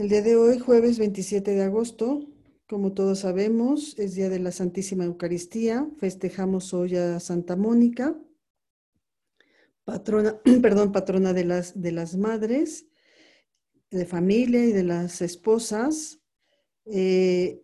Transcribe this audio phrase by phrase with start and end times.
[0.00, 2.26] El día de hoy, jueves 27 de agosto,
[2.66, 5.86] como todos sabemos, es día de la Santísima Eucaristía.
[5.98, 8.18] Festejamos hoy a Santa Mónica,
[9.84, 12.86] patrona, perdón, patrona de las, de las madres,
[13.90, 16.22] de familia y de las esposas.
[16.86, 17.60] Eh,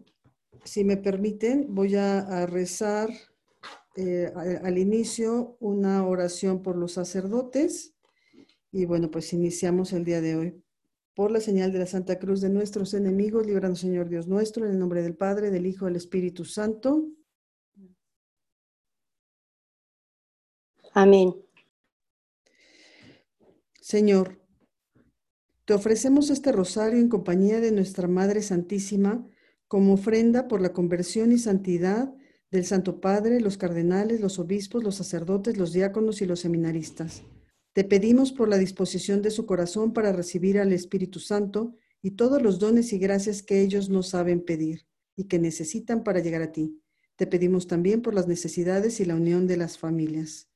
[0.62, 3.08] si me permiten, voy a, rezar
[3.96, 4.30] eh,
[4.62, 7.94] al inicio una oración por los sacerdotes
[8.70, 10.65] y bueno, pues iniciamos el día de hoy.
[11.16, 14.72] Por la señal de la Santa Cruz de nuestros enemigos, líbranos, Señor Dios nuestro, en
[14.72, 17.08] el nombre del Padre, del Hijo, del Espíritu Santo.
[20.92, 21.34] Amén.
[23.80, 24.38] Señor,
[25.64, 29.26] te ofrecemos este rosario en compañía de nuestra Madre Santísima
[29.68, 32.12] como ofrenda por la conversión y santidad
[32.50, 37.22] del Santo Padre, los cardenales, los obispos, los sacerdotes, los diáconos y los seminaristas
[37.76, 42.40] te pedimos por la disposición de su corazón para recibir al Espíritu Santo y todos
[42.40, 46.52] los dones y gracias que ellos no saben pedir y que necesitan para llegar a
[46.52, 46.80] ti.
[47.16, 50.48] Te pedimos también por las necesidades y la unión de las familias.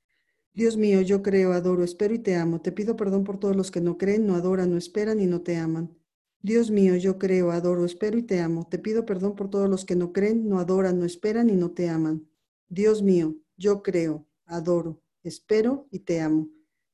[0.55, 2.63] Dios mío, yo creo, adoro, espero y te amo.
[2.63, 5.43] Te pido perdón por todos los que no creen, no adoran, no esperan y no
[5.43, 5.95] te aman.
[6.41, 8.67] Dios mío, yo creo, adoro, espero y te amo.
[8.67, 11.73] Te pido perdón por todos los que no creen, no adoran, no esperan y no
[11.73, 12.27] te aman.
[12.71, 16.49] Dios mío, yo creo, adoro, espero y te amo.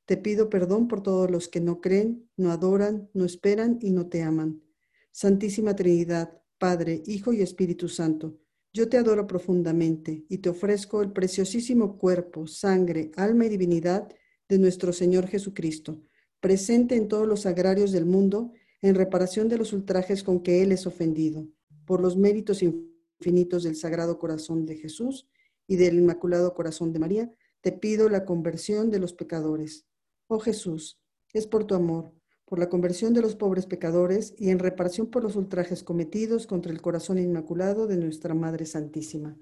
[0.07, 4.07] Te pido perdón por todos los que no creen, no adoran, no esperan y no
[4.07, 4.63] te aman.
[5.11, 8.39] Santísima Trinidad, Padre, Hijo y Espíritu Santo,
[8.71, 14.07] yo te adoro profundamente y te ofrezco el preciosísimo cuerpo, sangre, alma y divinidad
[14.47, 16.01] de nuestro Señor Jesucristo,
[16.39, 20.71] presente en todos los agrarios del mundo en reparación de los ultrajes con que Él
[20.71, 21.49] es ofendido,
[21.83, 25.27] por los méritos infinitos del Sagrado Corazón de Jesús
[25.67, 29.85] y del Inmaculado Corazón de María, te pido la conversión de los pecadores
[30.27, 30.99] Oh Jesús,
[31.33, 32.11] es por tu amor,
[32.45, 36.73] por la conversión de los pobres pecadores y en reparación por los ultrajes cometidos contra
[36.73, 39.37] el corazón inmaculado de nuestra Madre Santísima.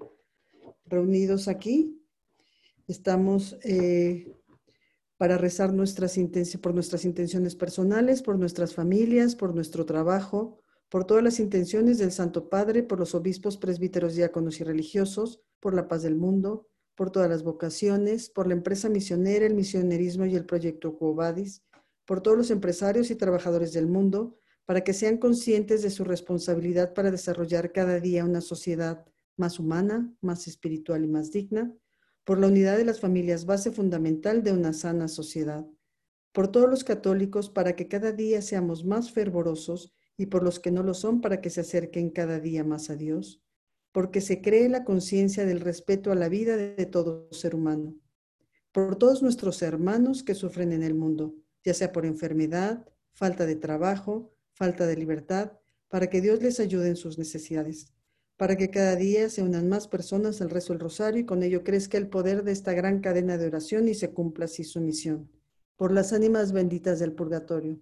[0.84, 2.00] Reunidos aquí,
[2.86, 4.32] estamos eh,
[5.16, 6.16] para rezar nuestras
[6.60, 12.12] por nuestras intenciones personales, por nuestras familias, por nuestro trabajo, por todas las intenciones del
[12.12, 17.10] Santo Padre, por los obispos, presbíteros, diáconos y religiosos, por la paz del mundo, por
[17.10, 21.62] todas las vocaciones, por la empresa misionera, el misionerismo y el proyecto Cuobadis,
[22.06, 26.94] por todos los empresarios y trabajadores del mundo, para que sean conscientes de su responsabilidad
[26.94, 29.06] para desarrollar cada día una sociedad
[29.36, 31.72] más humana, más espiritual y más digna,
[32.24, 35.64] por la unidad de las familias, base fundamental de una sana sociedad,
[36.32, 40.72] por todos los católicos para que cada día seamos más fervorosos y por los que
[40.72, 43.42] no lo son para que se acerquen cada día más a Dios,
[43.96, 47.94] porque se cree la conciencia del respeto a la vida de todo ser humano,
[48.70, 51.34] por todos nuestros hermanos que sufren en el mundo,
[51.64, 55.52] ya sea por enfermedad, falta de trabajo, falta de libertad,
[55.88, 57.94] para que Dios les ayude en sus necesidades,
[58.36, 61.64] para que cada día se unan más personas al rezo del rosario y con ello
[61.64, 65.30] crezca el poder de esta gran cadena de oración y se cumpla así su misión,
[65.74, 67.80] por las ánimas benditas del purgatorio.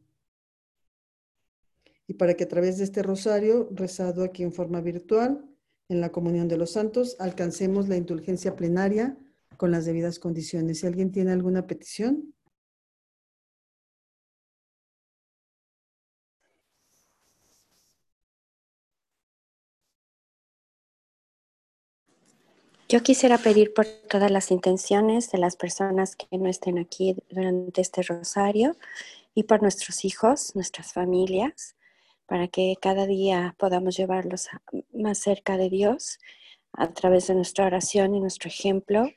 [2.07, 5.51] Y para que a través de este rosario, rezado aquí en forma virtual,
[5.89, 9.17] en la comunión de los santos, alcancemos la indulgencia plenaria
[9.57, 10.81] con las debidas condiciones.
[10.81, 12.35] Si alguien tiene alguna petición.
[22.89, 27.81] Yo quisiera pedir por todas las intenciones de las personas que no estén aquí durante
[27.81, 28.77] este rosario
[29.35, 31.75] y por nuestros hijos, nuestras familias,
[32.27, 34.49] para que cada día podamos llevarlos
[34.93, 36.19] más cerca de Dios
[36.73, 39.09] a través de nuestra oración y nuestro ejemplo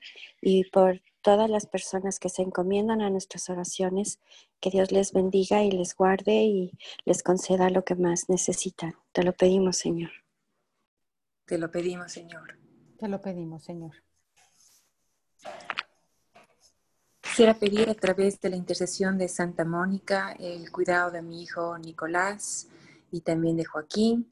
[0.41, 4.19] y por todas las personas que se encomiendan a nuestras oraciones,
[4.61, 6.71] que Dios les bendiga y les guarde y
[7.05, 8.95] les conceda lo que más necesitan.
[9.11, 10.11] Te lo pedimos, Señor.
[11.45, 12.57] Te lo pedimos, Señor.
[12.97, 13.91] Te lo pedimos, Señor.
[17.21, 21.77] Quisiera pedir a través de la intercesión de Santa Mónica el cuidado de mi hijo
[21.77, 22.67] Nicolás,
[23.11, 24.29] y también de Joaquín.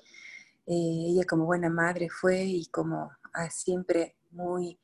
[0.68, 3.12] Eh, ella como buena madre fue y como
[3.50, 4.80] siempre muy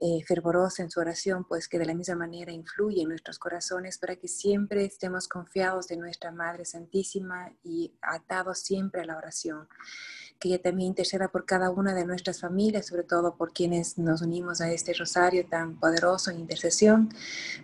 [0.00, 3.98] eh, fervorosa en su oración, pues que de la misma manera influye en nuestros corazones
[3.98, 9.68] para que siempre estemos confiados de nuestra Madre Santísima y atados siempre a la oración.
[10.38, 14.22] Que ella también interceda por cada una de nuestras familias, sobre todo por quienes nos
[14.22, 17.08] unimos a este rosario tan poderoso en intercesión,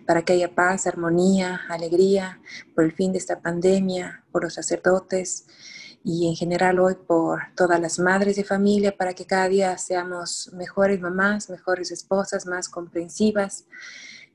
[0.05, 2.41] para que haya paz, armonía, alegría,
[2.73, 5.47] por el fin de esta pandemia, por los sacerdotes
[6.03, 10.51] y en general hoy por todas las madres de familia para que cada día seamos
[10.53, 13.65] mejores mamás, mejores esposas, más comprensivas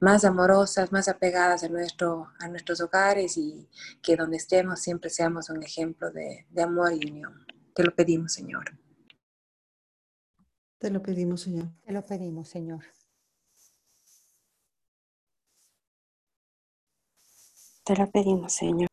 [0.01, 3.69] más amorosas, más apegadas a, nuestro, a nuestros hogares y
[4.03, 7.50] que donde estemos siempre seamos un ejemplo de, de amor y unión.
[7.75, 8.65] Te lo pedimos, Señor.
[10.79, 11.69] Te lo pedimos, Señor.
[11.85, 12.85] Te lo pedimos, Señor.
[17.85, 18.89] Te lo pedimos, Señor.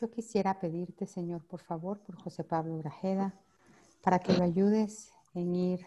[0.00, 3.34] Yo quisiera pedirte, Señor, por favor, por José Pablo Grajeda,
[4.02, 5.86] para que lo ayudes en ir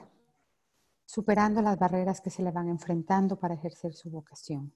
[1.05, 4.73] superando las barreras que se le van enfrentando para ejercer su vocación.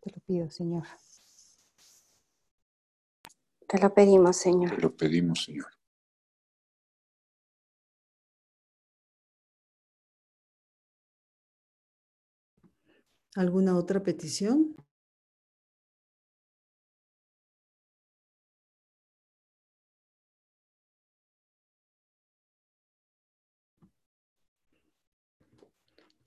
[0.00, 0.84] Te lo pido, Señor.
[3.66, 4.76] Te lo pedimos, Señor.
[4.76, 5.77] Te lo pedimos, Señor.
[13.38, 14.74] ¿Alguna otra petición?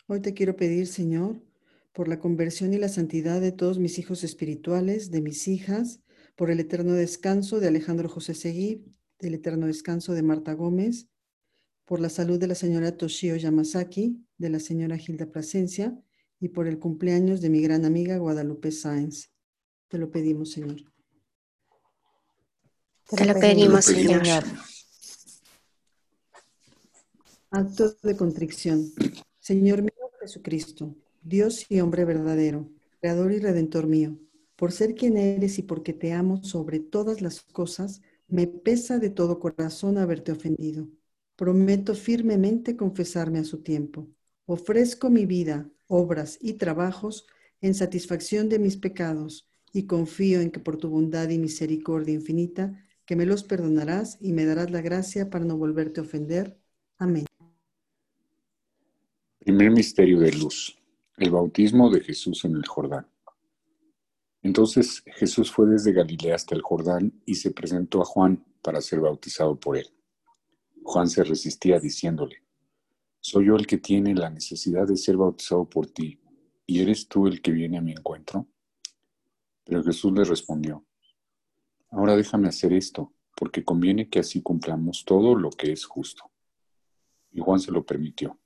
[0.07, 1.41] Hoy te quiero pedir, Señor,
[1.91, 5.99] por la conversión y la santidad de todos mis hijos espirituales, de mis hijas,
[6.37, 8.85] por el eterno descanso de Alejandro José Seguí,
[9.19, 11.09] del eterno descanso de Marta Gómez,
[11.83, 16.01] por la salud de la señora Toshio Yamasaki, de la señora Gilda Plasencia
[16.41, 19.29] y por el cumpleaños de mi gran amiga Guadalupe Sáenz.
[19.87, 20.83] Te lo pedimos, Señor.
[23.09, 24.43] Te lo pedimos, Te lo pedimos, Señor.
[27.51, 28.91] Acto de contrición.
[29.39, 29.91] Señor mío
[30.21, 34.17] Jesucristo, Dios y hombre verdadero, Creador y Redentor mío,
[34.55, 39.09] por ser quien eres y porque te amo sobre todas las cosas, me pesa de
[39.09, 40.87] todo corazón haberte ofendido.
[41.35, 44.07] Prometo firmemente confesarme a su tiempo.
[44.45, 47.27] Ofrezco mi vida, obras y trabajos
[47.59, 52.73] en satisfacción de mis pecados y confío en que por tu bondad y misericordia infinita,
[53.05, 56.57] que me los perdonarás y me darás la gracia para no volverte a ofender.
[56.97, 57.25] Amén.
[59.39, 60.77] Primer misterio de luz.
[61.17, 63.07] El bautismo de Jesús en el Jordán.
[64.41, 69.01] Entonces Jesús fue desde Galilea hasta el Jordán y se presentó a Juan para ser
[69.01, 69.87] bautizado por él.
[70.83, 72.43] Juan se resistía diciéndole,
[73.21, 76.19] ¿soy yo el que tiene la necesidad de ser bautizado por ti
[76.65, 78.47] y eres tú el que viene a mi encuentro?
[79.63, 80.85] Pero Jesús le respondió,
[81.91, 86.29] ahora déjame hacer esto, porque conviene que así cumplamos todo lo que es justo.
[87.31, 88.37] Y Juan se lo permitió.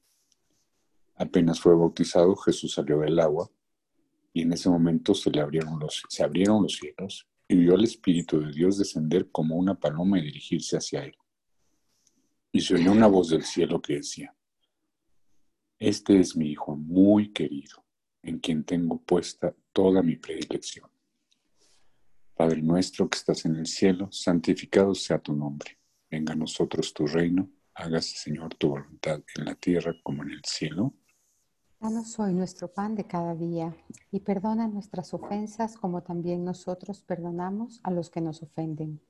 [1.16, 3.50] Apenas fue bautizado, Jesús salió del agua
[4.34, 7.86] y en ese momento se le abrieron los, se abrieron los cielos y vio al
[7.86, 11.16] Espíritu de Dios descender como una paloma y dirigirse hacia él.
[12.52, 14.36] Y se oyó una voz del cielo que decía,
[15.80, 17.86] Este es mi Hijo muy querido,
[18.22, 20.90] en quien tengo puesta toda mi predilección.
[22.36, 25.78] Padre nuestro que estás en el cielo, santificado sea tu nombre.
[26.10, 30.42] Venga a nosotros tu reino, hágase Señor tu voluntad en la tierra como en el
[30.46, 30.94] cielo.
[31.80, 33.76] Danos hoy nuestro pan de cada día
[34.12, 39.02] y perdona nuestras ofensas como también nosotros perdonamos a los que nos ofenden.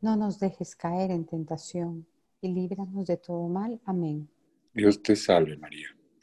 [0.00, 2.06] No nos dejes caer en tentación
[2.40, 3.80] y líbranos de todo mal.
[3.84, 4.28] Amén.
[4.72, 5.88] Dios te salve María,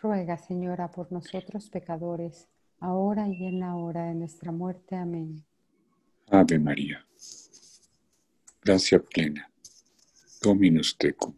[0.00, 2.48] ruega, Señora, por nosotros pecadores,
[2.80, 4.96] ahora y en la hora de nuestra muerte.
[4.96, 5.44] Amén.
[6.30, 7.06] Ave María.
[8.62, 9.50] Gracia plena.
[10.42, 11.34] Dominus tecum.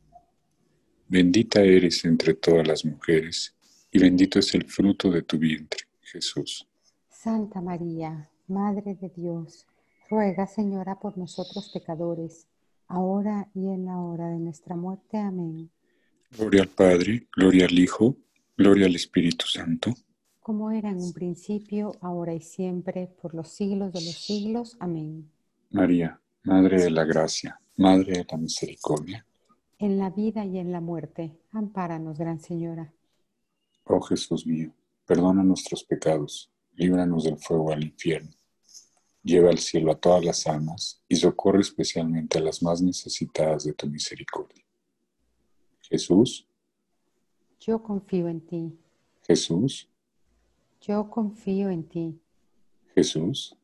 [1.07, 3.55] Bendita eres entre todas las mujeres,
[3.91, 6.69] y bendito es el fruto de tu vientre, Jesús.
[7.09, 9.67] Santa María, Madre de Dios,
[10.11, 12.47] ruega, Señora, por nosotros pecadores,
[12.87, 15.19] ahora y en la hora de nuestra muerte.
[15.19, 15.71] Amén.
[16.37, 18.17] Gloria al Padre, gloria al Hijo,
[18.59, 19.95] gloria al Espíritu Santo.
[20.41, 24.77] Como era en un principio, ahora y siempre, por los siglos de los siglos.
[24.81, 25.31] Amén.
[25.71, 29.25] María, Madre de la Gracia, Madre de la Misericordia.
[29.79, 32.93] En la vida y en la muerte, ampáranos, Gran Señora.
[33.85, 34.73] Oh Jesús mío,
[35.07, 38.33] perdona nuestros pecados, líbranos del fuego al infierno.
[39.23, 43.75] Lleva al cielo a todas las almas y socorre especialmente a las más necesitadas de
[43.75, 44.65] tu misericordia.
[45.83, 46.48] Jesús,
[47.61, 48.79] Yo confío en ti.
[49.27, 49.89] Jesús,
[50.81, 52.21] Yo confío en ti.
[52.95, 53.57] Jesús,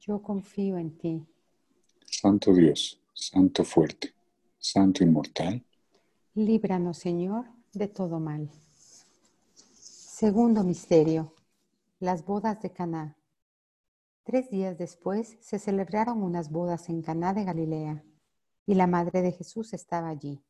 [0.00, 1.26] Yo confío en ti.
[2.06, 4.14] Santo Dios, Santo fuerte,
[4.58, 5.64] Santo inmortal,
[6.34, 8.48] Líbranos, Señor, de todo mal.
[9.64, 11.34] Segundo misterio.
[11.98, 13.16] Las bodas de Caná.
[14.22, 18.04] Tres días después se celebraron unas bodas en Caná de Galilea,
[18.66, 20.40] y la madre de Jesús estaba allí.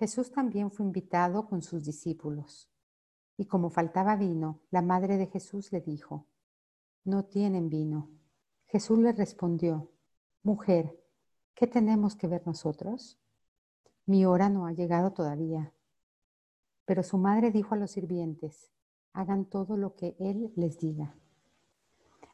[0.00, 2.70] Jesús también fue invitado con sus discípulos.
[3.36, 6.26] Y como faltaba vino, la madre de Jesús le dijo,
[7.04, 8.08] No tienen vino.
[8.68, 9.90] Jesús le respondió,
[10.42, 10.98] Mujer,
[11.54, 13.20] ¿qué tenemos que ver nosotros?
[14.06, 15.74] Mi hora no ha llegado todavía.
[16.86, 18.72] Pero su madre dijo a los sirvientes,
[19.12, 21.14] hagan todo lo que él les diga.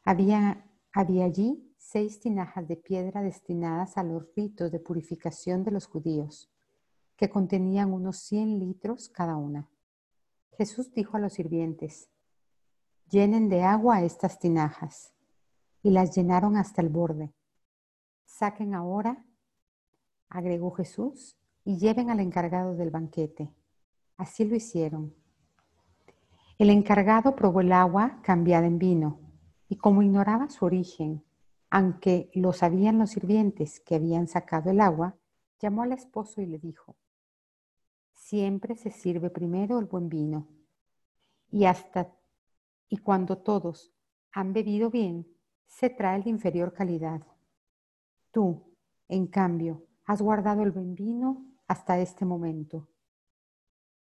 [0.05, 5.85] Había, había allí seis tinajas de piedra destinadas a los ritos de purificación de los
[5.85, 6.49] judíos,
[7.17, 9.67] que contenían unos 100 litros cada una.
[10.57, 12.09] Jesús dijo a los sirvientes,
[13.09, 15.13] llenen de agua estas tinajas,
[15.81, 17.33] y las llenaron hasta el borde.
[18.25, 19.25] Saquen ahora,
[20.29, 23.51] agregó Jesús, y lleven al encargado del banquete.
[24.15, 25.13] Así lo hicieron.
[26.57, 29.19] El encargado probó el agua cambiada en vino,
[29.69, 31.23] y como ignoraba su origen,
[31.69, 35.17] aunque lo sabían los sirvientes que habían sacado el agua,
[35.59, 36.95] llamó al esposo y le dijo,
[38.27, 40.49] siempre se sirve primero el buen vino,
[41.49, 42.13] y hasta
[42.89, 43.93] y cuando todos
[44.33, 45.25] han bebido bien,
[45.65, 47.21] se trae el de inferior calidad.
[48.31, 48.75] Tú,
[49.07, 52.89] en cambio, has guardado el buen vino hasta este momento.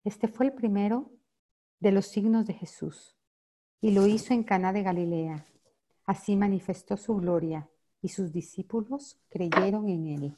[0.03, 1.11] Este fue el primero
[1.79, 3.17] de los signos de Jesús
[3.79, 5.45] y lo hizo en Caná de Galilea.
[6.05, 7.69] Así manifestó su gloria
[8.01, 10.37] y sus discípulos creyeron en él.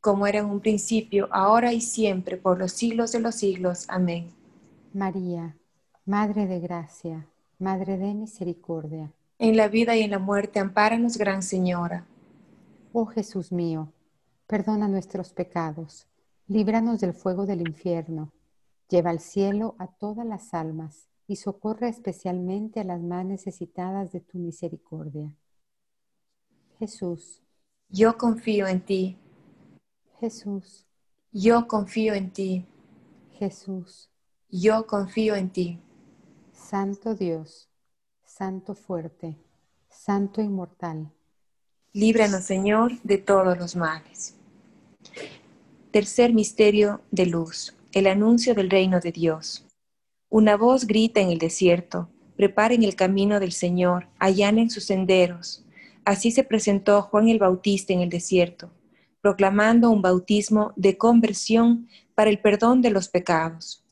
[0.00, 3.86] Como era en un principio, ahora y siempre, por los siglos de los siglos.
[3.88, 4.32] Amén.
[4.92, 5.56] María,
[6.04, 7.26] Madre de Gracia,
[7.58, 9.12] Madre de Misericordia.
[9.38, 12.06] En la vida y en la muerte, ampáranos, Gran Señora.
[12.92, 13.92] Oh Jesús mío,
[14.46, 16.06] perdona nuestros pecados
[16.50, 18.32] líbranos del fuego del infierno,
[18.88, 24.18] lleva al cielo a todas las almas y socorre especialmente a las más necesitadas de
[24.18, 25.32] tu misericordia.
[26.80, 27.40] Jesús.
[27.88, 29.19] Yo confío en ti.
[30.20, 30.84] Jesús.
[31.32, 32.66] Yo confío en ti.
[33.38, 34.10] Jesús.
[34.50, 35.78] Yo confío en ti.
[36.52, 37.70] Santo Dios,
[38.26, 39.38] Santo fuerte,
[39.88, 41.10] Santo inmortal.
[41.94, 44.36] Líbranos, Señor, de todos los males.
[45.90, 49.64] Tercer misterio de luz, el anuncio del reino de Dios.
[50.28, 55.64] Una voz grita en el desierto, preparen el camino del Señor, allanen sus senderos.
[56.04, 58.70] Así se presentó Juan el Bautista en el desierto,
[59.20, 63.84] proclamando un bautismo de conversión para el perdón de los pecados.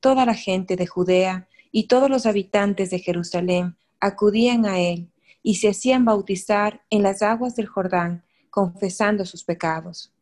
[0.00, 5.08] Toda la gente de Judea y todos los habitantes de Jerusalén acudían a él
[5.42, 10.12] y se hacían bautizar en las aguas del Jordán, confesando sus pecados.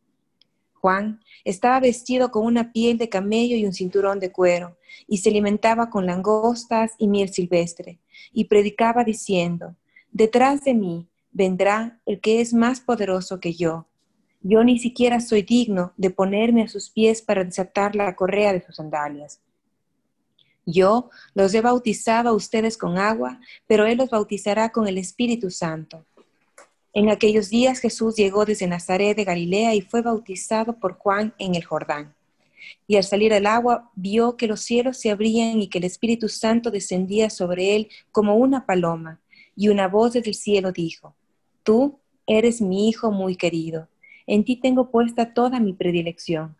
[0.73, 4.77] Juan estaba vestido con una piel de camello y un cinturón de cuero,
[5.07, 7.99] y se alimentaba con langostas y miel silvestre,
[8.33, 9.75] y predicaba diciendo,
[10.11, 13.87] Detrás de mí vendrá el que es más poderoso que yo.
[14.43, 18.61] Yo ni siquiera soy digno de ponerme a sus pies para desatar la correa de
[18.61, 19.39] sus sandalias.
[20.65, 25.49] Yo los he bautizado a ustedes con agua, pero Él los bautizará con el Espíritu
[25.49, 26.05] Santo.
[26.93, 31.55] En aquellos días Jesús llegó desde Nazaret de Galilea y fue bautizado por Juan en
[31.55, 32.13] el Jordán.
[32.85, 36.27] Y al salir del agua vio que los cielos se abrían y que el Espíritu
[36.27, 39.21] Santo descendía sobre él como una paloma.
[39.55, 41.15] Y una voz desde el cielo dijo,
[41.63, 43.87] Tú eres mi Hijo muy querido,
[44.27, 46.55] en ti tengo puesta toda mi predilección.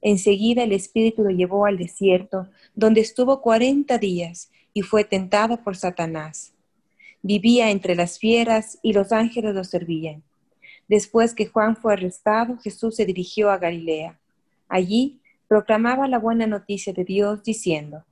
[0.00, 5.76] Enseguida el Espíritu lo llevó al desierto, donde estuvo cuarenta días y fue tentado por
[5.76, 6.54] Satanás
[7.26, 10.22] Vivía entre las fieras y los ángeles lo servían.
[10.88, 14.20] Después que Juan fue arrestado, Jesús se dirigió a Galilea.
[14.68, 18.04] Allí proclamaba la buena noticia de Dios diciendo,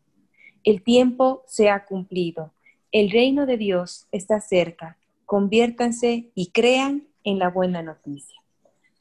[0.64, 2.54] El tiempo se ha cumplido,
[2.90, 8.41] el reino de Dios está cerca, conviértanse y crean en la buena noticia.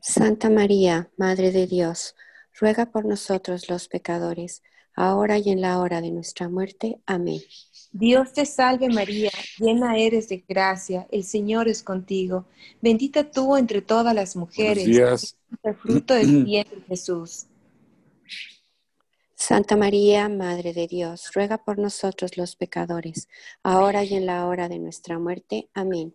[0.00, 2.14] Santa María, Madre de Dios,
[2.58, 4.62] ruega por nosotros los pecadores,
[4.94, 7.00] ahora y en la hora de nuestra muerte.
[7.04, 7.40] Amén.
[7.92, 12.46] Dios te salve María, llena eres de gracia, el Señor es contigo.
[12.80, 17.46] Bendita tú entre todas las mujeres, el fruto de tu vientre Jesús.
[19.34, 23.28] Santa María, Madre de Dios, ruega por nosotros los pecadores,
[23.62, 25.68] ahora y en la hora de nuestra muerte.
[25.74, 26.14] Amén.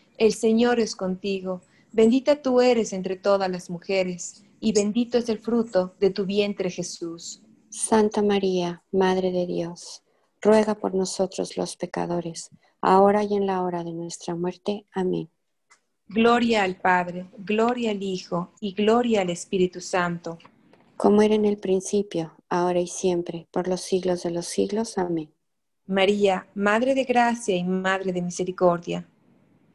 [0.21, 5.39] el Señor es contigo, bendita tú eres entre todas las mujeres, y bendito es el
[5.39, 7.41] fruto de tu vientre Jesús.
[7.69, 10.03] Santa María, Madre de Dios,
[10.39, 14.85] ruega por nosotros los pecadores, ahora y en la hora de nuestra muerte.
[14.91, 15.27] Amén.
[16.07, 20.37] Gloria al Padre, gloria al Hijo y gloria al Espíritu Santo.
[20.97, 24.99] Como era en el principio, ahora y siempre, por los siglos de los siglos.
[24.99, 25.33] Amén.
[25.87, 29.07] María, Madre de Gracia y Madre de Misericordia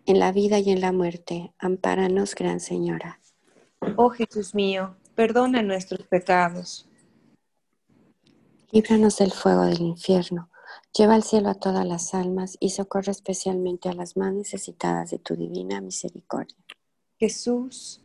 [0.07, 1.53] en la vida y en la muerte.
[1.59, 3.21] Ampáranos, Gran Señora.
[3.97, 6.88] Oh Jesús mío, perdona nuestros pecados.
[8.71, 10.51] Líbranos del fuego del infierno.
[10.97, 15.19] Lleva al cielo a todas las almas y socorre especialmente a las más necesitadas de
[15.19, 16.57] tu divina misericordia.
[17.19, 18.01] Jesús,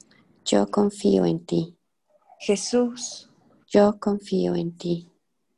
[0.46, 1.78] yo confío en ti.
[2.40, 3.30] Jesús,
[3.68, 5.10] yo confío en ti.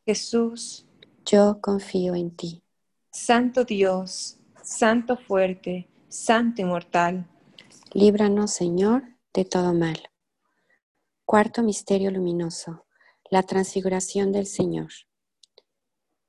[0.06, 0.86] Jesús,
[1.25, 2.62] yo confío en ti.
[3.12, 7.28] Santo Dios, Santo fuerte, Santo inmortal.
[7.91, 9.02] Líbranos, Señor,
[9.34, 10.12] de todo mal.
[11.26, 12.86] Cuarto misterio luminoso,
[13.32, 14.91] la transfiguración del Señor.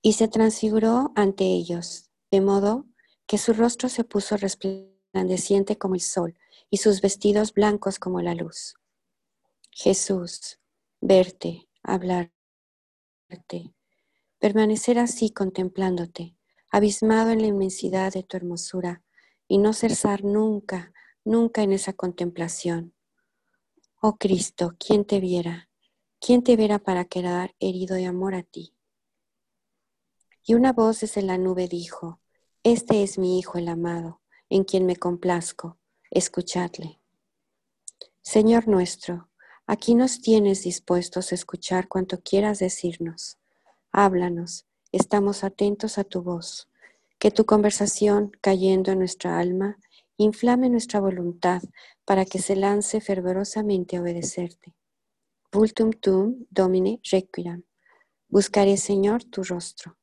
[0.00, 2.86] Y se transfiguró ante ellos, de modo
[3.26, 6.38] que su rostro se puso resplandeciente como el sol
[6.70, 8.76] y sus vestidos blancos como la luz.
[9.70, 10.60] Jesús,
[11.02, 12.32] verte, hablarte,
[14.38, 16.38] permanecer así contemplándote,
[16.70, 19.04] abismado en la inmensidad de tu hermosura,
[19.48, 20.92] y no cesar nunca,
[21.24, 22.94] nunca en esa contemplación.
[24.00, 25.68] Oh Cristo, ¿quién te viera?
[26.20, 28.74] ¿Quién te viera para quedar herido de amor a ti?
[30.46, 32.20] Y una voz desde la nube dijo,
[32.62, 35.78] Este es mi Hijo el amado, en quien me complazco.
[36.10, 37.00] Escuchadle.
[38.20, 39.28] Señor nuestro,
[39.66, 43.38] aquí nos tienes dispuestos a escuchar cuanto quieras decirnos.
[43.90, 46.68] Háblanos, estamos atentos a tu voz.
[47.24, 49.78] Que tu conversación, cayendo en nuestra alma,
[50.18, 51.62] inflame nuestra voluntad
[52.04, 54.74] para que se lance fervorosamente a obedecerte.
[55.50, 57.62] Vultum tum, Domine, requiem.
[58.28, 59.96] Buscaré, Señor, tu rostro.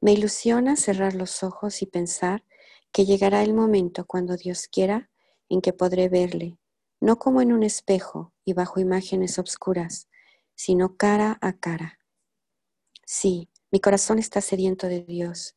[0.00, 2.44] Me ilusiona cerrar los ojos y pensar
[2.92, 5.10] que llegará el momento cuando Dios quiera
[5.48, 6.60] en que podré verle,
[7.00, 10.08] no como en un espejo y bajo imágenes obscuras,
[10.54, 11.98] sino cara a cara.
[13.04, 15.56] Sí, mi corazón está sediento de Dios,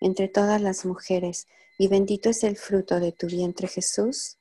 [0.00, 1.46] entre todas las mujeres,
[1.78, 4.38] y bendito es el fruto de tu vientre Jesús.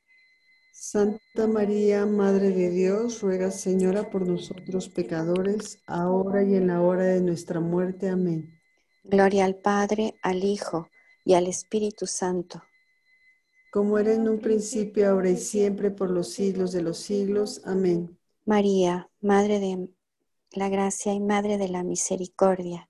[0.71, 7.03] Santa María, Madre de Dios, ruega Señora por nosotros pecadores, ahora y en la hora
[7.03, 8.09] de nuestra muerte.
[8.09, 8.53] Amén.
[9.03, 10.89] Gloria al Padre, al Hijo
[11.25, 12.63] y al Espíritu Santo.
[13.71, 17.61] Como era en un principio, ahora y siempre, por los siglos de los siglos.
[17.65, 18.17] Amén.
[18.45, 19.89] María, Madre de
[20.51, 22.87] la Gracia y Madre de la Misericordia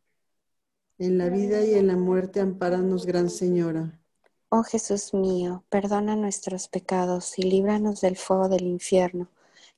[0.99, 4.01] En la vida y en la muerte, ampáranos, Gran Señora.
[4.49, 9.29] Oh Jesús mío, perdona nuestros pecados y líbranos del fuego del infierno.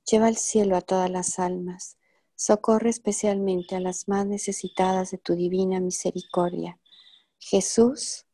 [0.10, 1.98] Lleva al cielo a todas las almas.
[2.36, 6.80] Socorre especialmente a las más necesitadas de tu divina misericordia.
[7.38, 8.26] Jesús.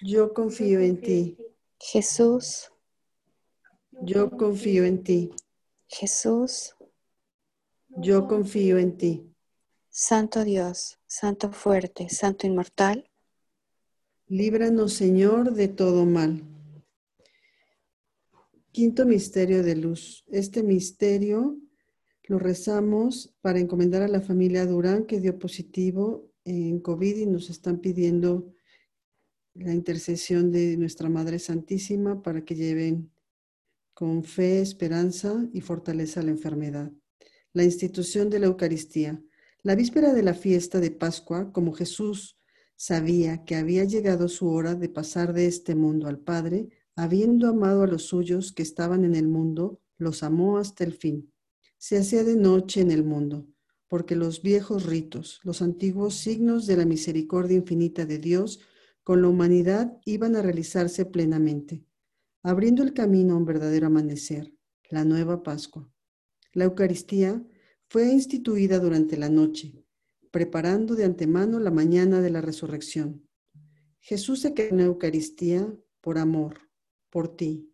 [0.00, 1.38] Yo confío en ti.
[1.80, 2.70] Jesús.
[3.90, 5.32] Yo confío en ti.
[5.88, 6.76] Jesús.
[7.88, 9.34] Yo confío en ti.
[9.88, 13.08] Santo Dios, Santo fuerte, Santo inmortal.
[14.26, 16.42] Líbranos, Señor, de todo mal.
[18.72, 20.24] Quinto misterio de luz.
[20.26, 21.56] Este misterio
[22.24, 27.48] lo rezamos para encomendar a la familia Durán que dio positivo en COVID y nos
[27.48, 28.52] están pidiendo
[29.54, 33.12] la intercesión de nuestra Madre Santísima para que lleven
[33.92, 36.90] con fe, esperanza y fortaleza la enfermedad.
[37.52, 39.22] La institución de la Eucaristía.
[39.64, 42.38] La víspera de la fiesta de Pascua, como Jesús
[42.76, 47.82] sabía que había llegado su hora de pasar de este mundo al Padre, habiendo amado
[47.82, 51.32] a los suyos que estaban en el mundo, los amó hasta el fin.
[51.78, 53.46] Se hacía de noche en el mundo,
[53.88, 58.60] porque los viejos ritos, los antiguos signos de la misericordia infinita de Dios
[59.02, 61.86] con la humanidad iban a realizarse plenamente,
[62.42, 64.52] abriendo el camino a un verdadero amanecer,
[64.90, 65.90] la nueva Pascua.
[66.52, 67.42] La Eucaristía
[67.88, 69.84] fue instituida durante la noche,
[70.30, 73.28] preparando de antemano la mañana de la resurrección.
[74.00, 76.58] Jesús se quedó en la Eucaristía por amor,
[77.10, 77.72] por ti.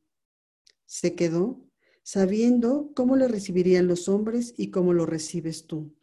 [0.84, 1.66] Se quedó
[2.02, 5.96] sabiendo cómo le recibirían los hombres y cómo lo recibes tú.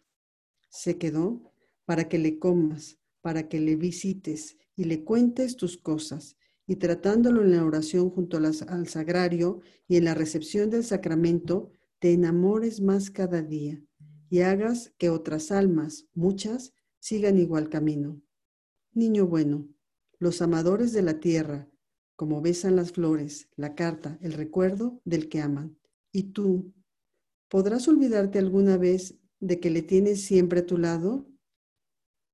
[0.70, 1.54] Se quedó
[1.86, 7.42] para que le comas, para que le visites y le cuentes tus cosas, y tratándolo
[7.42, 13.10] en la oración junto al sagrario y en la recepción del sacramento, te enamores más
[13.10, 13.87] cada día
[14.30, 18.22] y hagas que otras almas, muchas, sigan igual camino.
[18.94, 19.68] Niño bueno,
[20.20, 21.70] los amadores de la tierra,
[22.16, 25.78] como besan las flores, la carta, el recuerdo del que aman.
[26.12, 26.74] Y tú,
[27.48, 31.30] ¿podrás olvidarte alguna vez de que le tienes siempre a tu lado?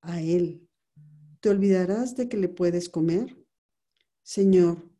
[0.00, 0.66] A Él.
[1.40, 3.36] ¿Te olvidarás de que le puedes comer?
[4.22, 4.90] Señor,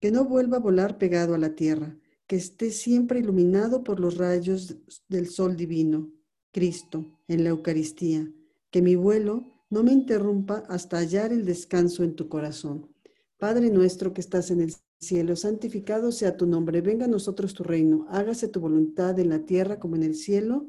[0.00, 1.96] que no vuelva a volar pegado a la tierra,
[2.26, 4.76] que esté siempre iluminado por los rayos
[5.08, 6.12] del sol divino,
[6.56, 8.26] Cristo, en la Eucaristía,
[8.70, 12.88] que mi vuelo no me interrumpa hasta hallar el descanso en tu corazón.
[13.36, 17.62] Padre nuestro que estás en el cielo, santificado sea tu nombre, venga a nosotros tu
[17.62, 20.66] reino, hágase tu voluntad en la tierra como en el cielo.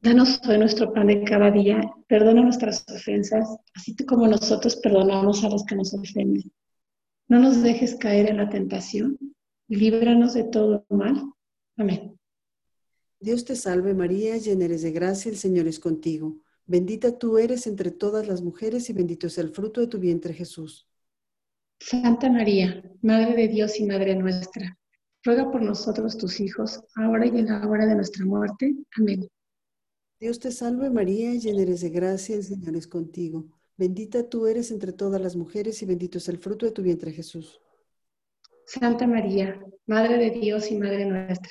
[0.00, 5.50] Danos hoy nuestro pan de cada día, perdona nuestras ofensas, así como nosotros perdonamos a
[5.50, 6.50] los que nos ofenden.
[7.28, 9.16] No nos dejes caer en la tentación
[9.68, 11.22] y líbranos de todo mal.
[11.76, 12.18] Amén.
[13.24, 16.36] Dios te salve María, llena eres de gracia, el Señor es contigo.
[16.66, 20.34] Bendita tú eres entre todas las mujeres y bendito es el fruto de tu vientre
[20.34, 20.86] Jesús.
[21.80, 24.78] Santa María, Madre de Dios y Madre nuestra,
[25.22, 28.74] ruega por nosotros tus hijos, ahora y en la hora de nuestra muerte.
[28.98, 29.26] Amén.
[30.20, 33.46] Dios te salve María, llena eres de gracia, el Señor es contigo.
[33.78, 37.10] Bendita tú eres entre todas las mujeres y bendito es el fruto de tu vientre
[37.10, 37.58] Jesús.
[38.66, 41.50] Santa María, Madre de Dios y Madre nuestra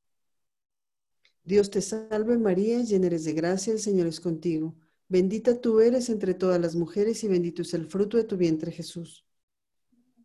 [1.43, 4.75] Dios te salve María, llena eres de gracia, el Señor es contigo.
[5.07, 8.71] Bendita tú eres entre todas las mujeres y bendito es el fruto de tu vientre,
[8.71, 9.25] Jesús.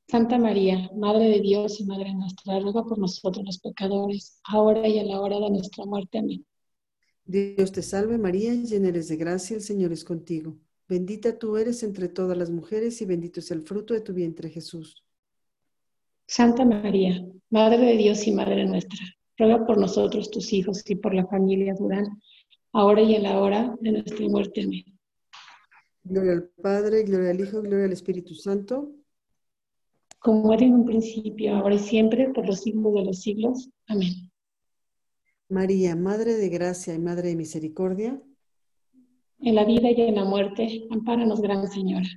[0.08, 4.98] Santa María, Madre de Dios y Madre nuestra, ruega por nosotros los pecadores, ahora y
[4.98, 6.18] en la hora de nuestra muerte.
[6.18, 6.46] Amén.
[7.24, 10.56] Dios te salve María, llena eres de gracia, el Señor es contigo.
[10.88, 14.48] Bendita tú eres entre todas las mujeres y bendito es el fruto de tu vientre
[14.48, 15.02] Jesús.
[16.28, 18.98] Santa María, Madre de Dios y Madre nuestra,
[19.38, 22.20] ruega por nosotros tus hijos y por la familia Durán,
[22.72, 24.62] ahora y en la hora de nuestra muerte.
[24.62, 24.84] Amén.
[26.04, 28.92] Gloria al Padre, gloria al Hijo, gloria al Espíritu Santo.
[30.20, 33.70] Como era en un principio, ahora y siempre, por los siglos de los siglos.
[33.88, 34.30] Amén.
[35.48, 38.20] María, Madre de Gracia y Madre de Misericordia.
[39.38, 42.08] En la vida y en la muerte, ampáranos, Gran Señora.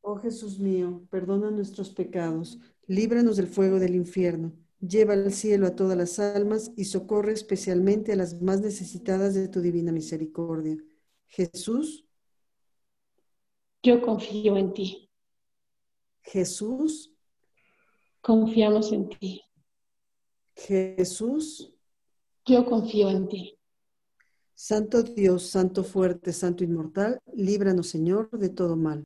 [0.00, 4.52] Oh Jesús mío, perdona nuestros pecados, líbranos del fuego del infierno,
[4.86, 9.48] lleva al cielo a todas las almas y socorre especialmente a las más necesitadas de
[9.48, 10.76] tu divina misericordia.
[11.26, 12.06] Jesús.
[13.82, 15.10] Yo confío en ti.
[16.22, 17.14] Jesús.
[18.20, 19.42] Confiamos en ti.
[20.54, 21.74] Jesús.
[22.46, 23.58] Yo confío en ti.
[24.54, 29.04] Santo Dios, Santo fuerte, Santo inmortal, líbranos Señor de todo mal.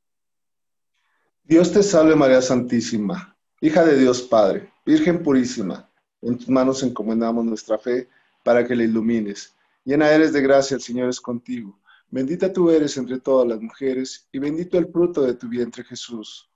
[1.43, 5.87] Dios te salve María Santísima, hija de Dios Padre, Virgen purísima.
[6.19, 8.09] En tus manos encomendamos nuestra fe
[8.43, 9.53] para que la ilumines.
[9.85, 11.77] Llena eres de gracia, el Señor es contigo.
[12.09, 16.49] Bendita tú eres entre todas las mujeres y bendito el fruto de tu vientre Jesús.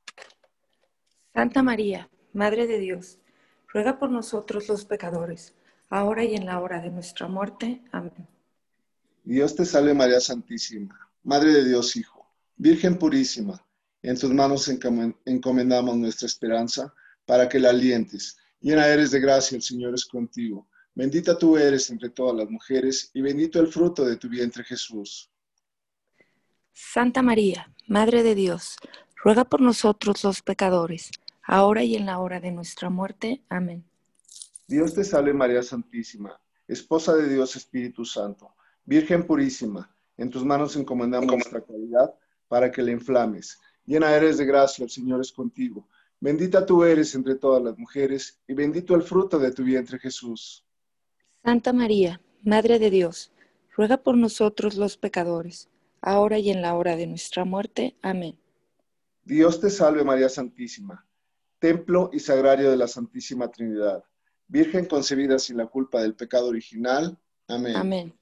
[1.31, 3.19] Santa María, Madre de Dios,
[3.67, 5.53] ruega por nosotros los pecadores
[5.91, 7.83] ahora y en la hora de nuestra muerte.
[7.91, 8.27] Amén.
[9.23, 12.25] Dios te salve María Santísima, Madre de Dios Hijo,
[12.57, 13.63] Virgen purísima,
[14.01, 14.67] en tus manos
[15.25, 16.91] encomendamos nuestra esperanza
[17.25, 18.37] para que la alientes.
[18.59, 20.67] Llena eres de gracia, el Señor es contigo.
[20.95, 25.29] Bendita tú eres entre todas las mujeres y bendito el fruto de tu vientre Jesús.
[26.71, 28.77] Santa María, Madre de Dios,
[29.15, 31.11] ruega por nosotros los pecadores,
[31.43, 33.41] ahora y en la hora de nuestra muerte.
[33.49, 33.83] Amén.
[34.67, 38.55] Dios te salve María Santísima, Esposa de Dios Espíritu Santo,
[38.85, 42.13] Virgen purísima, en tus manos encomendamos nuestra caridad
[42.47, 43.59] para que la inflames.
[43.85, 45.87] Llena eres de gracia, el Señor es contigo.
[46.23, 50.63] Bendita tú eres entre todas las mujeres y bendito el fruto de tu vientre Jesús.
[51.43, 53.33] Santa María, Madre de Dios,
[53.75, 55.67] ruega por nosotros los pecadores,
[55.99, 57.97] ahora y en la hora de nuestra muerte.
[58.01, 58.39] Amén.
[59.25, 61.05] Dios te salve María Santísima,
[61.59, 64.05] templo y sagrario de la Santísima Trinidad
[64.47, 67.17] Virgen concebida sin la culpa del pecado original.
[67.49, 67.75] Amén.
[67.75, 68.13] Amén.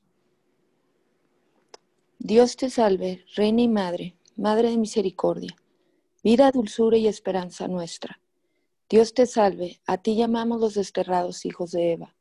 [2.17, 5.55] Dios te salve, Reina y Madre, Madre de Misericordia,
[6.23, 8.19] vida, dulzura y esperanza nuestra.
[8.89, 12.15] Dios te salve, a ti llamamos los desterrados hijos de Eva.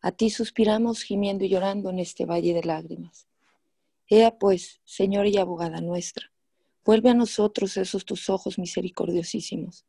[0.00, 3.28] A ti suspiramos gimiendo y llorando en este valle de lágrimas.
[4.08, 6.32] Ea pues, Señora y abogada nuestra,
[6.84, 9.86] vuelve a nosotros esos tus ojos misericordiosísimos.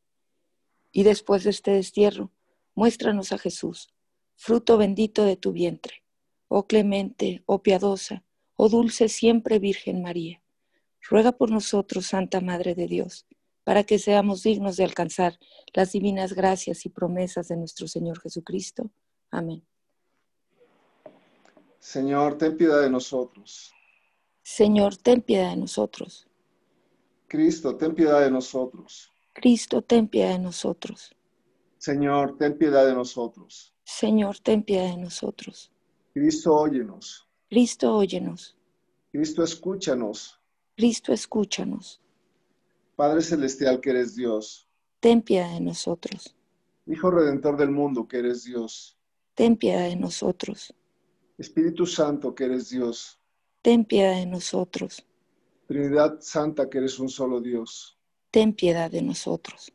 [0.91, 2.31] Y después de este destierro,
[2.75, 3.93] Muéstranos a Jesús,
[4.35, 6.03] fruto bendito de tu vientre.
[6.47, 8.23] Oh clemente, oh piadosa,
[8.55, 10.41] oh dulce siempre Virgen María.
[11.07, 13.27] Ruega por nosotros, Santa Madre de Dios,
[13.63, 15.39] para que seamos dignos de alcanzar
[15.73, 18.91] las divinas gracias y promesas de nuestro Señor Jesucristo.
[19.31, 19.65] Amén.
[21.79, 23.73] Señor, ten piedad de nosotros.
[24.41, 26.27] Señor, ten piedad de nosotros.
[27.27, 29.11] Cristo, ten piedad de nosotros.
[29.33, 31.15] Cristo, ten piedad de nosotros.
[31.77, 33.73] Señor, ten piedad de nosotros.
[33.83, 35.71] Señor, ten piedad de nosotros.
[36.13, 37.27] Cristo, óyenos.
[37.49, 38.55] Cristo, óyenos.
[39.11, 40.39] Cristo, escúchanos.
[40.75, 42.02] Cristo, escúchanos.
[42.95, 44.67] Padre Celestial que eres Dios.
[44.99, 46.35] Ten piedad de nosotros.
[46.85, 48.97] Hijo Redentor del mundo que eres Dios.
[49.35, 50.73] Ten piedad de nosotros.
[51.37, 53.19] Espíritu Santo que eres Dios.
[53.61, 55.05] Ten piedad de nosotros.
[55.67, 57.97] Trinidad Santa que eres un solo Dios.
[58.31, 59.71] Ten piedad de nosotros.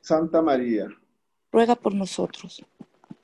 [0.00, 0.88] Santa María
[1.52, 2.64] ruega por nosotros.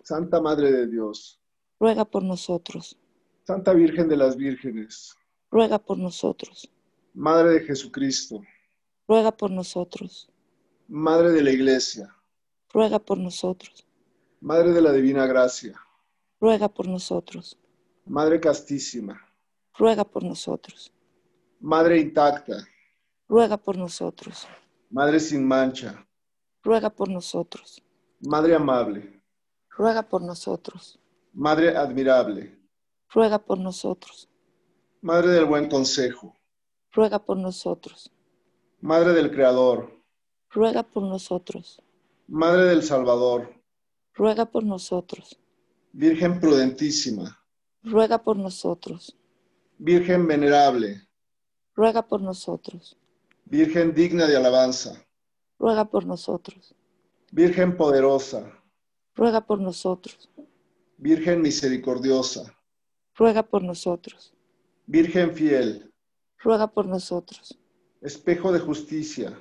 [0.03, 1.41] Santa Madre de Dios,
[1.81, 2.97] ruega por nosotros.
[3.45, 5.17] Santa Virgen de las Vírgenes,
[5.51, 6.71] ruega por nosotros.
[7.15, 8.41] Madre de Jesucristo,
[9.09, 10.31] ruega por nosotros.
[10.87, 12.15] Madre de la Iglesia,
[12.73, 13.87] ruega por nosotros.
[14.41, 15.81] Madre de la Divina Gracia,
[16.39, 17.59] ruega por nosotros.
[18.05, 19.19] Madre castísima,
[19.79, 20.93] ruega por nosotros.
[21.59, 22.69] Madre intacta,
[23.27, 24.47] ruega por nosotros.
[24.91, 26.07] Madre sin mancha,
[26.63, 27.83] ruega por nosotros.
[28.21, 29.23] Madre amable,
[29.71, 31.01] ruega por nosotros.
[31.33, 32.59] Madre admirable,
[33.09, 34.29] ruega por nosotros.
[35.01, 36.35] Madre del buen consejo,
[36.93, 38.13] ruega por nosotros.
[38.81, 39.91] Madre del Creador,
[40.51, 41.83] ruega por nosotros.
[42.29, 43.53] Madre del Salvador,
[44.15, 45.37] ruega por nosotros.
[45.93, 47.43] Virgen prudentísima,
[47.83, 49.17] ruega por nosotros.
[49.79, 51.09] Virgen venerable,
[51.75, 52.97] ruega por nosotros.
[53.47, 55.05] Virgen digna de alabanza,
[55.59, 56.73] ruega por nosotros.
[57.33, 58.63] Virgen poderosa,
[59.17, 60.31] ruega por nosotros.
[60.99, 62.57] Virgen misericordiosa,
[63.17, 64.33] ruega por nosotros.
[64.87, 65.93] Virgen fiel,
[66.39, 67.59] ruega por nosotros.
[68.01, 69.37] Espejo de justicia,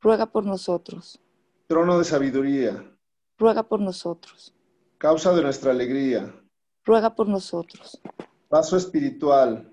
[0.00, 1.20] ruega por nosotros.
[1.66, 2.96] Trono de sabiduría,
[3.36, 4.54] ruega por nosotros.
[4.96, 6.34] Causa de nuestra alegría,
[6.82, 8.00] ruega por nosotros.
[8.48, 9.70] Vaso espiritual,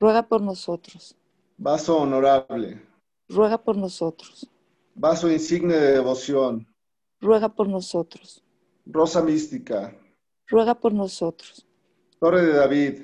[0.00, 1.16] ruega por nosotros.
[1.56, 2.82] Vaso honorable,
[3.28, 4.50] ruega por nosotros.
[4.96, 6.66] Vaso insigne de devoción,
[7.20, 8.42] ruega por nosotros.
[8.86, 9.96] Rosa mística,
[10.48, 11.64] ruega por nosotros.
[12.18, 13.02] Torre de David,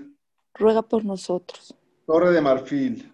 [0.53, 1.77] ruega por nosotros.
[2.07, 3.14] Torre de marfil,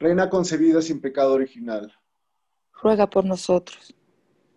[0.00, 1.92] Reina concebida sin pecado original,
[2.82, 3.94] ruega por nosotros.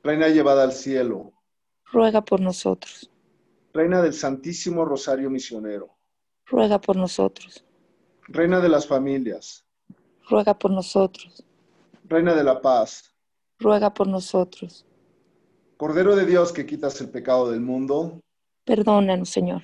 [0.02, 1.34] Reina llevada al cielo,
[1.92, 3.12] ruega por nosotros.
[3.74, 5.98] Reina del Santísimo Rosario Misionero,
[6.46, 7.66] ruega por nosotros.
[8.30, 9.66] Reina de las familias,
[10.30, 11.44] ruega por nosotros.
[12.06, 13.14] Reina de la paz,
[13.60, 14.86] ruega por nosotros.
[15.76, 18.22] Cordero de Dios que quitas el pecado del mundo,
[18.64, 19.64] perdónanos, Señor.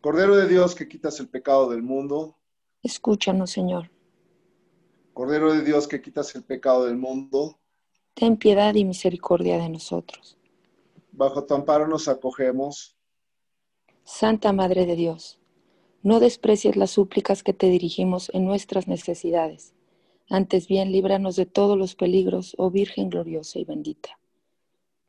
[0.00, 2.38] Cordero de Dios que quitas el pecado del mundo,
[2.82, 3.90] escúchanos, Señor.
[5.16, 7.58] Cordero de Dios que quitas el pecado del mundo,
[8.12, 10.36] ten piedad y misericordia de nosotros.
[11.10, 12.98] Bajo tu amparo nos acogemos.
[14.04, 15.40] Santa Madre de Dios,
[16.02, 19.72] no desprecies las súplicas que te dirigimos en nuestras necesidades.
[20.28, 24.18] Antes bien, líbranos de todos los peligros, oh Virgen gloriosa y bendita.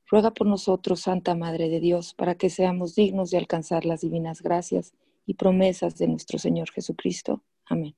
[0.05, 4.41] Ruega por nosotros, Santa Madre de Dios, para que seamos dignos de alcanzar las divinas
[4.41, 4.93] gracias
[5.26, 7.43] y promesas de nuestro Señor Jesucristo.
[7.66, 7.93] Amén.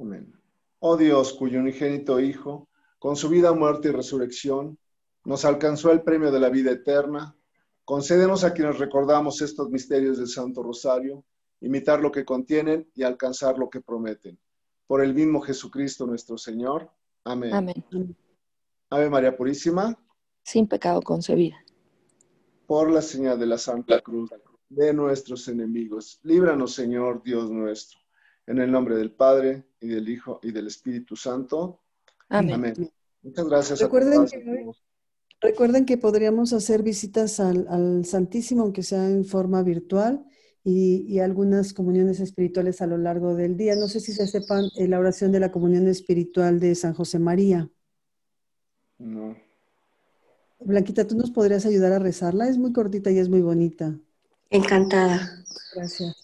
[0.00, 0.43] Amén.
[0.86, 2.68] Oh Dios, cuyo unigénito Hijo,
[2.98, 4.78] con su vida, muerte y resurrección,
[5.24, 7.34] nos alcanzó el premio de la vida eterna,
[7.86, 11.24] concédenos a quienes recordamos estos misterios del Santo Rosario,
[11.62, 14.38] imitar lo que contienen y alcanzar lo que prometen.
[14.86, 16.90] Por el mismo Jesucristo nuestro Señor.
[17.24, 17.54] Amén.
[17.54, 18.14] Amén.
[18.90, 19.98] Ave María Purísima
[20.42, 21.56] sin pecado concebida.
[22.66, 24.28] Por la señal de la Santa Cruz
[24.68, 27.98] de nuestros enemigos, líbranos, Señor Dios nuestro,
[28.46, 31.80] en el nombre del Padre, y del Hijo, y del Espíritu Santo.
[32.28, 32.90] Amén.
[33.22, 33.80] Muchas gracias.
[33.80, 34.72] Recuerden, que,
[35.40, 40.24] recuerden que podríamos hacer visitas al, Santísimo, aunque sea en forma virtual,
[40.66, 43.76] y, y, algunas comuniones espirituales a lo largo del día.
[43.76, 47.18] No sé si se sepan eh, la oración de la comunión espiritual de San José
[47.18, 47.68] María.
[48.98, 49.36] No.
[50.60, 52.48] Blanquita, ¿tú nos podrías ayudar a rezarla?
[52.48, 53.98] Es muy cortita y es muy bonita.
[54.48, 55.44] Encantada.
[55.74, 56.23] Gracias.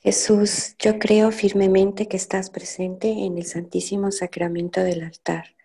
[0.00, 5.56] Jesús, yo creo firmemente que estás presente en el Santísimo Sacramento del altar.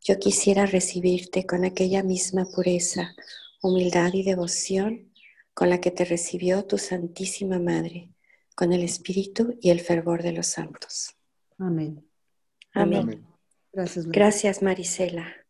[0.00, 3.14] Yo quisiera recibirte con aquella misma pureza,
[3.62, 5.12] humildad y devoción
[5.54, 8.10] con la que te recibió tu Santísima Madre,
[8.56, 11.14] con el Espíritu y el fervor de los santos.
[11.58, 12.04] Amén.
[12.72, 13.24] Amén.
[13.72, 15.41] Gracias, Gracias, Marisela.